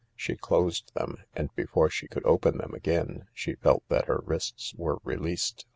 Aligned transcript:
She 0.15 0.35
closed 0.35 0.95
them— 0.95 1.17
and 1.37 1.53
before 1.55 1.91
she 1.91 2.07
could 2.07 2.25
open 2.25 2.57
them 2.57 2.73
again 2.73 3.27
she 3.35 3.53
felt 3.53 3.87
that 3.89 4.05
her 4.05 4.23
wrists 4.25 4.73
were 4.73 4.97
released. 5.03 5.67